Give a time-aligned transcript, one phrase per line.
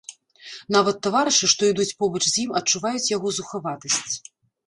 [0.75, 4.13] Нават таварышы, што ідуць побач з ім, адчуваюць яго зухаватасць.